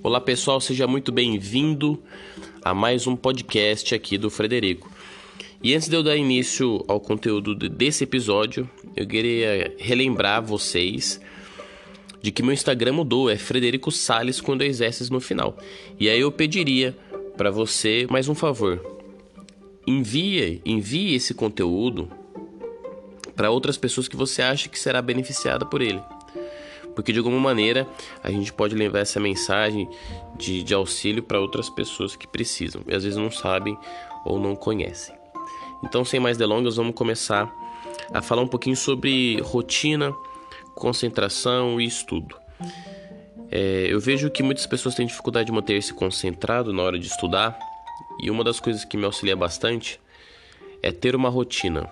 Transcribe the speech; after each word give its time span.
Olá 0.00 0.20
pessoal, 0.20 0.60
seja 0.60 0.86
muito 0.86 1.10
bem-vindo 1.10 2.00
a 2.62 2.72
mais 2.72 3.08
um 3.08 3.16
podcast 3.16 3.96
aqui 3.96 4.16
do 4.16 4.30
Frederico. 4.30 4.88
E 5.60 5.74
antes 5.74 5.88
de 5.88 5.96
eu 5.96 6.04
dar 6.04 6.16
início 6.16 6.84
ao 6.86 7.00
conteúdo 7.00 7.54
desse 7.68 8.04
episódio, 8.04 8.70
eu 8.94 9.04
queria 9.04 9.74
relembrar 9.76 10.40
vocês 10.40 11.20
de 12.22 12.30
que 12.30 12.44
meu 12.44 12.52
Instagram 12.52 12.92
mudou, 12.92 13.28
é 13.28 13.36
Frederico 13.36 13.90
Sales 13.90 14.40
com 14.40 14.56
dois 14.56 14.78
no 15.10 15.18
final. 15.18 15.58
E 15.98 16.08
aí 16.08 16.20
eu 16.20 16.30
pediria 16.30 16.96
para 17.36 17.50
você 17.50 18.06
mais 18.08 18.28
um 18.28 18.36
favor. 18.36 18.80
Envie, 19.84 20.62
envie 20.64 21.16
esse 21.16 21.34
conteúdo 21.34 22.08
para 23.34 23.50
outras 23.50 23.76
pessoas 23.76 24.06
que 24.06 24.16
você 24.16 24.42
acha 24.42 24.68
que 24.68 24.78
será 24.78 25.02
beneficiada 25.02 25.66
por 25.66 25.82
ele 25.82 26.00
porque 26.98 27.12
de 27.12 27.18
alguma 27.18 27.38
maneira 27.38 27.86
a 28.24 28.28
gente 28.28 28.52
pode 28.52 28.74
levar 28.74 28.98
essa 28.98 29.20
mensagem 29.20 29.88
de, 30.36 30.64
de 30.64 30.74
auxílio 30.74 31.22
para 31.22 31.38
outras 31.38 31.70
pessoas 31.70 32.16
que 32.16 32.26
precisam 32.26 32.82
e 32.88 32.92
às 32.92 33.04
vezes 33.04 33.16
não 33.16 33.30
sabem 33.30 33.78
ou 34.24 34.36
não 34.40 34.56
conhecem. 34.56 35.14
Então, 35.84 36.04
sem 36.04 36.18
mais 36.18 36.36
delongas, 36.36 36.74
vamos 36.74 36.96
começar 36.96 37.54
a 38.12 38.20
falar 38.20 38.42
um 38.42 38.48
pouquinho 38.48 38.74
sobre 38.74 39.40
rotina, 39.42 40.12
concentração 40.74 41.80
e 41.80 41.84
estudo. 41.84 42.34
É, 43.48 43.86
eu 43.88 44.00
vejo 44.00 44.28
que 44.28 44.42
muitas 44.42 44.66
pessoas 44.66 44.96
têm 44.96 45.06
dificuldade 45.06 45.46
de 45.46 45.52
manter-se 45.52 45.94
concentrado 45.94 46.72
na 46.72 46.82
hora 46.82 46.98
de 46.98 47.06
estudar 47.06 47.56
e 48.20 48.28
uma 48.28 48.42
das 48.42 48.58
coisas 48.58 48.84
que 48.84 48.96
me 48.96 49.04
auxilia 49.04 49.36
bastante 49.36 50.00
é 50.82 50.90
ter 50.90 51.14
uma 51.14 51.28
rotina. 51.28 51.88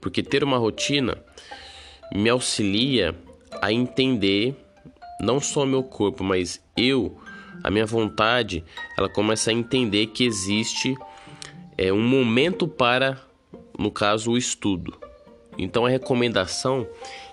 Porque 0.00 0.20
ter 0.20 0.42
uma 0.42 0.58
rotina 0.58 1.22
me 2.12 2.28
auxilia 2.28 3.14
a 3.60 3.72
entender 3.72 4.56
não 5.20 5.40
só 5.40 5.64
meu 5.64 5.82
corpo, 5.82 6.24
mas 6.24 6.62
eu, 6.76 7.18
a 7.62 7.70
minha 7.70 7.86
vontade, 7.86 8.64
ela 8.98 9.08
começa 9.08 9.50
a 9.50 9.54
entender 9.54 10.08
que 10.08 10.24
existe 10.24 10.94
é, 11.78 11.92
um 11.92 12.02
momento 12.02 12.66
para, 12.66 13.20
no 13.78 13.90
caso, 13.90 14.32
o 14.32 14.38
estudo. 14.38 14.98
Então 15.56 15.86
a 15.86 15.88
recomendação 15.88 16.86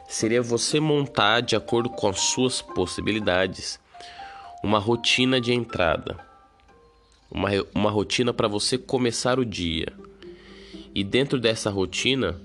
seria 0.07 0.41
você 0.41 0.79
montar, 0.79 1.41
de 1.41 1.55
acordo 1.55 1.89
com 1.89 2.07
as 2.07 2.19
suas 2.19 2.61
possibilidades, 2.61 3.79
uma 4.63 4.77
rotina 4.77 5.41
de 5.41 5.53
entrada, 5.53 6.19
uma, 7.31 7.49
uma 7.73 7.89
rotina 7.89 8.33
para 8.33 8.47
você 8.47 8.77
começar 8.77 9.39
o 9.39 9.45
dia. 9.45 9.87
E 10.93 11.03
dentro 11.03 11.39
dessa 11.39 11.69
rotina, 11.69 12.39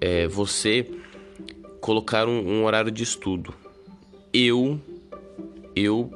é, 0.00 0.26
você 0.26 0.88
colocar 1.86 2.26
um, 2.26 2.40
um 2.40 2.64
horário 2.64 2.90
de 2.90 3.04
estudo. 3.04 3.54
Eu, 4.32 4.80
eu, 5.76 6.12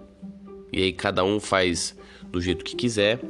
e 0.73 0.83
aí 0.83 0.93
cada 0.93 1.23
um 1.23 1.39
faz 1.39 1.97
do 2.25 2.41
jeito 2.41 2.65
que 2.65 2.75
quiser. 2.75 3.21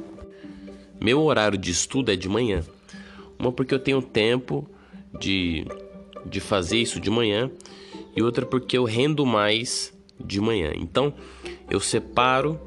Meu 0.99 1.21
horário 1.21 1.55
de 1.55 1.69
estudo 1.69 2.11
é 2.11 2.15
de 2.15 2.27
manhã. 2.27 2.63
Uma 3.37 3.51
porque 3.51 3.75
eu 3.75 3.79
tenho 3.79 4.01
tempo 4.01 4.67
de, 5.19 5.67
de 6.25 6.39
fazer 6.39 6.79
isso 6.79 6.99
de 6.99 7.11
manhã 7.11 7.51
e 8.15 8.23
outra 8.23 8.43
porque 8.43 8.75
eu 8.75 8.85
rendo 8.85 9.23
mais 9.23 9.93
de 10.19 10.41
manhã. 10.41 10.71
Então 10.75 11.13
eu 11.69 11.79
separo 11.79 12.59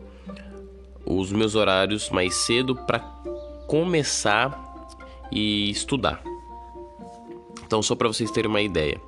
os 1.05 1.33
meus 1.33 1.57
horários 1.57 2.11
mais 2.11 2.37
cedo 2.37 2.77
para 2.77 3.01
começar 3.67 4.87
e 5.33 5.69
estudar. 5.69 6.23
Então 7.67 7.83
só 7.83 7.97
para 7.97 8.07
vocês 8.07 8.31
terem 8.31 8.49
uma 8.49 8.63
ideia, 8.63 9.01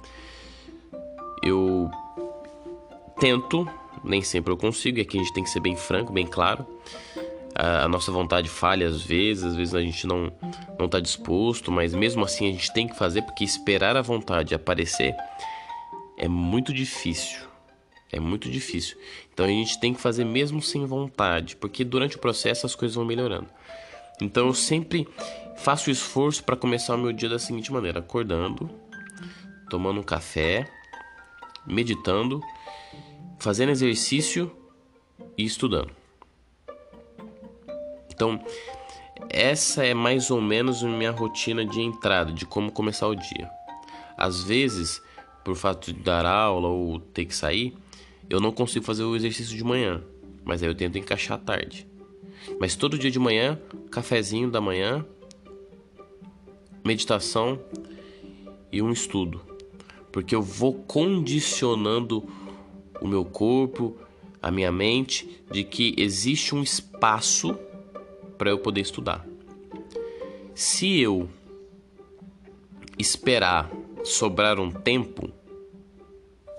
eu 1.46 1.90
tento, 3.18 3.68
nem 4.04 4.22
sempre 4.22 4.52
eu 4.52 4.56
consigo, 4.56 4.98
e 4.98 5.00
aqui 5.00 5.18
a 5.18 5.22
gente 5.22 5.32
tem 5.32 5.44
que 5.44 5.50
ser 5.50 5.60
bem 5.60 5.76
franco, 5.76 6.12
bem 6.12 6.26
claro. 6.26 6.66
A, 7.54 7.84
a 7.84 7.88
nossa 7.88 8.12
vontade 8.12 8.48
falha 8.48 8.86
às 8.86 9.02
vezes, 9.02 9.44
às 9.44 9.56
vezes 9.56 9.74
a 9.74 9.80
gente 9.80 10.06
não 10.06 10.32
não 10.78 10.86
está 10.86 11.00
disposto, 11.00 11.72
mas 11.72 11.94
mesmo 11.94 12.24
assim 12.24 12.48
a 12.48 12.52
gente 12.52 12.72
tem 12.72 12.86
que 12.86 12.96
fazer 12.96 13.22
porque 13.22 13.44
esperar 13.44 13.96
a 13.96 14.02
vontade 14.02 14.54
aparecer 14.54 15.14
é 16.16 16.28
muito 16.28 16.72
difícil. 16.72 17.46
É 18.12 18.20
muito 18.20 18.48
difícil. 18.48 18.96
Então 19.32 19.44
a 19.44 19.48
gente 19.48 19.78
tem 19.80 19.92
que 19.92 20.00
fazer 20.00 20.24
mesmo 20.24 20.62
sem 20.62 20.86
vontade, 20.86 21.56
porque 21.56 21.84
durante 21.84 22.16
o 22.16 22.18
processo 22.18 22.64
as 22.64 22.74
coisas 22.74 22.94
vão 22.94 23.04
melhorando. 23.04 23.48
Então 24.20 24.46
eu 24.46 24.54
sempre 24.54 25.06
faço 25.56 25.90
o 25.90 25.92
esforço 25.92 26.42
para 26.44 26.56
começar 26.56 26.94
o 26.94 26.98
meu 26.98 27.12
dia 27.12 27.28
da 27.28 27.38
seguinte 27.38 27.72
maneira: 27.72 27.98
acordando, 27.98 28.70
tomando 29.68 30.00
um 30.00 30.04
café, 30.04 30.66
meditando, 31.66 32.40
fazendo 33.38 33.70
exercício 33.70 34.50
e 35.36 35.44
estudando. 35.44 35.90
Então, 38.12 38.40
essa 39.28 39.84
é 39.84 39.92
mais 39.92 40.30
ou 40.30 40.40
menos 40.40 40.82
a 40.82 40.88
minha 40.88 41.10
rotina 41.10 41.64
de 41.64 41.80
entrada, 41.80 42.32
de 42.32 42.46
como 42.46 42.72
começar 42.72 43.06
o 43.08 43.14
dia. 43.14 43.50
Às 44.16 44.42
vezes, 44.42 45.02
por 45.44 45.54
fato 45.54 45.92
de 45.92 46.00
dar 46.00 46.24
aula 46.24 46.68
ou 46.68 46.98
ter 46.98 47.26
que 47.26 47.34
sair, 47.34 47.76
eu 48.30 48.40
não 48.40 48.52
consigo 48.52 48.84
fazer 48.84 49.04
o 49.04 49.14
exercício 49.14 49.56
de 49.56 49.62
manhã, 49.62 50.02
mas 50.44 50.62
aí 50.62 50.68
eu 50.68 50.74
tento 50.74 50.96
encaixar 50.96 51.36
à 51.36 51.40
tarde. 51.40 51.86
Mas 52.58 52.74
todo 52.74 52.98
dia 52.98 53.10
de 53.10 53.18
manhã, 53.18 53.60
cafezinho 53.90 54.50
da 54.50 54.60
manhã, 54.60 55.04
meditação 56.84 57.60
e 58.72 58.80
um 58.80 58.90
estudo 58.90 59.55
porque 60.16 60.34
eu 60.34 60.40
vou 60.40 60.72
condicionando 60.72 62.26
o 63.02 63.06
meu 63.06 63.22
corpo, 63.22 63.98
a 64.40 64.50
minha 64.50 64.72
mente, 64.72 65.44
de 65.50 65.62
que 65.62 65.94
existe 65.98 66.54
um 66.54 66.62
espaço 66.62 67.54
para 68.38 68.48
eu 68.48 68.58
poder 68.58 68.80
estudar. 68.80 69.26
Se 70.54 70.98
eu 71.00 71.28
esperar 72.98 73.70
sobrar 74.04 74.58
um 74.58 74.70
tempo 74.70 75.30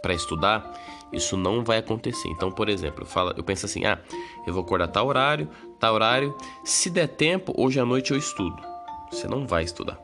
para 0.04 0.14
estudar, 0.14 0.80
isso 1.12 1.36
não 1.36 1.64
vai 1.64 1.80
acontecer. 1.80 2.30
Então, 2.30 2.52
por 2.52 2.70
exemplo, 2.70 3.06
eu, 3.06 3.08
falo, 3.08 3.34
eu 3.36 3.44
penso 3.44 3.66
assim: 3.66 3.86
ah, 3.86 4.00
eu 4.46 4.54
vou 4.54 4.62
acordar 4.62 4.90
tal 4.90 5.08
horário, 5.08 5.50
tal 5.80 5.96
horário. 5.96 6.38
Se 6.64 6.92
der 6.92 7.08
tempo, 7.08 7.56
hoje 7.58 7.80
à 7.80 7.86
noite 7.86 8.12
eu 8.12 8.18
estudo. 8.20 8.62
Você 9.10 9.28
não 9.28 9.48
vai 9.48 9.64
estudar. 9.64 10.00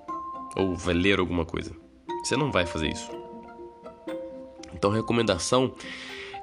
Ou 0.55 0.75
vai 0.75 0.95
ler 0.95 1.19
alguma 1.19 1.45
coisa. 1.45 1.71
Você 2.23 2.35
não 2.35 2.51
vai 2.51 2.65
fazer 2.65 2.91
isso. 2.91 3.22
Então, 4.83 4.91
a 4.91 4.95
recomendação 4.95 5.73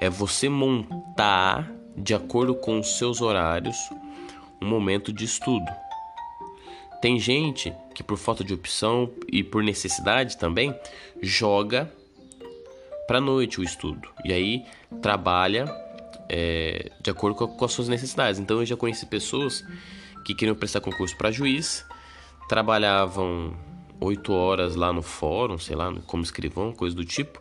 é 0.00 0.08
você 0.08 0.48
montar 0.48 1.70
de 1.94 2.14
acordo 2.14 2.54
com 2.54 2.80
os 2.80 2.96
seus 2.96 3.20
horários 3.20 3.76
um 4.62 4.66
momento 4.66 5.12
de 5.12 5.26
estudo. 5.26 5.70
Tem 7.02 7.20
gente 7.20 7.70
que 7.94 8.02
por 8.02 8.16
falta 8.16 8.42
de 8.42 8.54
opção 8.54 9.10
e 9.30 9.44
por 9.44 9.62
necessidade 9.62 10.38
também 10.38 10.74
joga 11.20 11.92
para 13.06 13.20
noite 13.20 13.60
o 13.60 13.62
estudo 13.62 14.08
e 14.24 14.32
aí 14.32 14.64
trabalha 15.02 15.66
é, 16.26 16.90
de 17.02 17.10
acordo 17.10 17.36
com, 17.36 17.46
com 17.46 17.64
as 17.66 17.72
suas 17.72 17.88
necessidades. 17.88 18.40
Então 18.40 18.60
eu 18.60 18.64
já 18.64 18.74
conheci 18.74 19.04
pessoas 19.04 19.62
que 20.24 20.34
queriam 20.34 20.56
prestar 20.56 20.80
concurso 20.80 21.14
para 21.14 21.30
juiz, 21.30 21.84
trabalhavam 22.48 23.54
oito 24.00 24.32
horas 24.32 24.76
lá 24.76 24.94
no 24.94 25.02
fórum, 25.02 25.58
sei 25.58 25.76
lá, 25.76 25.92
como 26.06 26.22
escrivão, 26.22 26.72
coisa 26.72 26.96
do 26.96 27.04
tipo, 27.04 27.38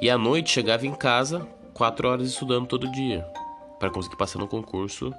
e 0.00 0.08
à 0.08 0.16
noite 0.16 0.50
chegava 0.50 0.86
em 0.86 0.94
casa, 0.94 1.46
quatro 1.74 2.08
horas 2.08 2.28
estudando 2.28 2.66
todo 2.66 2.90
dia, 2.90 3.24
para 3.78 3.90
conseguir 3.90 4.16
passar 4.16 4.38
no 4.38 4.48
concurso 4.48 5.12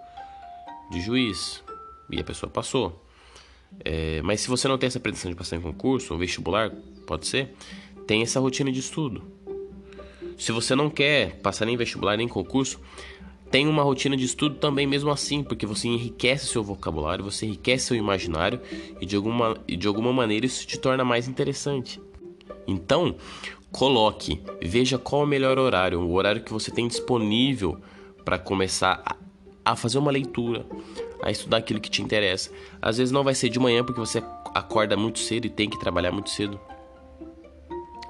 de 0.91 0.99
juiz. 1.01 1.63
E 2.09 2.19
a 2.19 2.23
pessoa 2.23 2.49
passou. 2.49 3.01
É, 3.85 4.21
mas 4.21 4.41
se 4.41 4.49
você 4.49 4.67
não 4.67 4.77
tem 4.77 4.87
essa 4.87 4.99
pretensão 4.99 5.31
de 5.31 5.37
passar 5.37 5.55
em 5.55 5.61
concurso, 5.61 6.13
ou 6.13 6.19
vestibular, 6.19 6.71
pode 7.07 7.27
ser, 7.27 7.53
tem 8.05 8.21
essa 8.21 8.39
rotina 8.39 8.71
de 8.71 8.79
estudo. 8.79 9.23
Se 10.37 10.51
você 10.51 10.75
não 10.75 10.89
quer 10.89 11.37
passar 11.37 11.65
nem 11.65 11.77
vestibular 11.77 12.17
nem 12.17 12.27
concurso, 12.27 12.79
tem 13.51 13.67
uma 13.67 13.83
rotina 13.83 14.15
de 14.17 14.25
estudo 14.25 14.55
também 14.55 14.87
mesmo 14.87 15.11
assim, 15.11 15.43
porque 15.43 15.65
você 15.65 15.87
enriquece 15.87 16.47
seu 16.47 16.63
vocabulário, 16.63 17.23
você 17.23 17.45
enriquece 17.45 17.87
seu 17.87 17.97
imaginário 17.97 18.59
e 18.99 19.05
de 19.05 19.15
alguma, 19.15 19.57
e 19.67 19.75
de 19.75 19.87
alguma 19.87 20.11
maneira 20.11 20.45
isso 20.45 20.65
te 20.65 20.79
torna 20.79 21.03
mais 21.03 21.27
interessante. 21.27 22.01
Então, 22.65 23.15
coloque, 23.71 24.41
veja 24.61 24.97
qual 24.97 25.21
é 25.21 25.25
o 25.25 25.27
melhor 25.27 25.57
horário, 25.57 26.01
o 26.01 26.13
horário 26.13 26.43
que 26.43 26.51
você 26.51 26.69
tem 26.69 26.87
disponível 26.87 27.79
para 28.25 28.37
começar 28.37 29.01
a, 29.05 29.15
a 29.71 29.75
fazer 29.75 29.97
uma 29.97 30.11
leitura, 30.11 30.65
a 31.23 31.31
estudar 31.31 31.57
aquilo 31.57 31.79
que 31.79 31.89
te 31.89 32.01
interessa. 32.01 32.51
Às 32.81 32.97
vezes 32.97 33.11
não 33.11 33.23
vai 33.23 33.33
ser 33.33 33.49
de 33.49 33.59
manhã 33.59 33.83
porque 33.83 33.99
você 33.99 34.21
acorda 34.53 34.97
muito 34.97 35.19
cedo 35.19 35.45
e 35.45 35.49
tem 35.49 35.69
que 35.69 35.79
trabalhar 35.79 36.11
muito 36.11 36.29
cedo. 36.29 36.59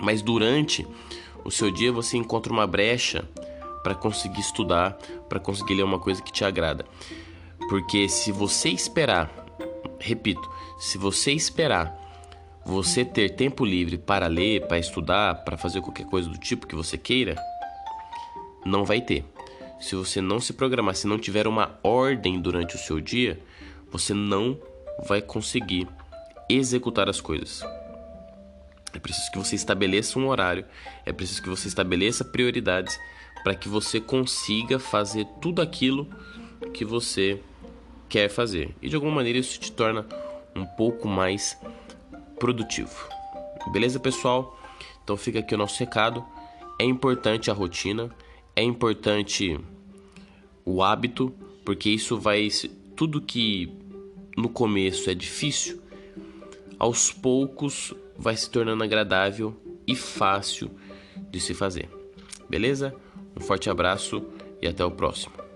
Mas 0.02 0.22
durante 0.22 0.86
o 1.44 1.52
seu 1.52 1.70
dia 1.72 1.92
você 1.92 2.18
encontra 2.18 2.52
uma 2.52 2.66
brecha 2.66 3.24
para 3.84 3.96
conseguir 3.96 4.42
estudar, 4.42 4.94
para 5.30 5.40
conseguir 5.40 5.76
ler 5.76 5.84
uma 5.84 6.00
coisa 6.00 6.22
que 6.22 6.32
te 6.32 6.44
agrada. 6.44 6.86
Porque 7.70 8.10
se 8.10 8.32
você 8.32 8.70
esperar, 8.70 9.32
repito, 10.00 10.50
se 10.80 10.98
você 10.98 11.32
esperar 11.32 12.01
você 12.66 13.04
ter 13.04 13.30
tempo 13.30 13.66
livre 13.66 13.98
para 13.98 14.28
ler, 14.28 14.68
para 14.68 14.80
estudar, 14.80 15.44
para 15.44 15.58
fazer 15.58 15.82
qualquer 15.82 16.06
coisa 16.06 16.30
do 16.30 16.38
tipo 16.38 16.68
que 16.68 16.76
você 16.76 16.98
queira, 16.98 17.36
não 18.66 18.86
vai 18.86 19.02
ter. 19.02 19.26
se 19.80 19.96
você 19.96 20.22
não 20.22 20.40
se 20.40 20.54
programar, 20.54 20.96
se 20.96 21.08
não 21.08 21.18
tiver 21.18 21.48
uma 21.48 21.80
ordem 21.82 22.40
durante 22.40 22.76
o 22.76 22.80
seu 22.80 23.02
dia, 23.02 23.40
você 23.90 24.14
não 24.14 24.60
vai 25.08 25.22
conseguir 25.22 25.88
executar 26.48 27.10
as 27.10 27.20
coisas. 27.20 27.64
É 28.94 29.00
preciso 29.00 29.32
que 29.32 29.40
você 29.40 29.56
estabeleça 29.56 30.20
um 30.20 30.28
horário, 30.28 30.66
é 31.06 31.12
preciso 31.12 31.42
que 31.42 31.50
você 31.50 31.68
estabeleça 31.68 32.24
prioridades 32.24 33.00
para 33.44 33.56
que 33.56 33.68
você 33.68 34.00
consiga 34.00 34.78
fazer 34.78 35.26
tudo 35.42 35.62
aquilo 35.62 36.08
que 36.74 36.86
você 36.86 37.42
quer 38.08 38.30
fazer. 38.30 38.76
E 38.82 38.90
de 38.90 38.96
alguma 38.96 39.16
maneira 39.16 39.40
isso 39.40 39.60
te 39.60 39.72
torna 39.72 40.06
um 40.56 40.66
pouco 40.66 41.08
mais 41.08 41.58
produtivo. 42.42 43.08
Beleza, 43.72 44.00
pessoal? 44.00 44.60
Então 45.04 45.16
fica 45.16 45.38
aqui 45.38 45.54
o 45.54 45.58
nosso 45.60 45.80
recado. 45.80 46.26
É 46.80 46.84
importante 46.84 47.52
a 47.52 47.54
rotina, 47.54 48.10
é 48.56 48.64
importante 48.64 49.60
o 50.66 50.82
hábito, 50.82 51.32
porque 51.64 51.88
isso 51.92 52.20
vai 52.20 52.48
tudo 52.96 53.22
que 53.22 53.72
no 54.36 54.50
começo 54.50 55.08
é 55.08 55.14
difícil, 55.14 55.80
aos 56.80 57.12
poucos 57.12 57.94
vai 58.18 58.36
se 58.36 58.50
tornando 58.50 58.84
agradável 58.84 59.56
e 59.86 59.96
fácil 59.96 60.72
de 61.30 61.40
se 61.40 61.54
fazer. 61.54 61.88
Beleza? 62.50 62.96
Um 63.38 63.42
forte 63.42 63.70
abraço 63.70 64.26
e 64.60 64.68
até 64.68 64.84
o 64.84 64.90
próximo. 64.90 65.51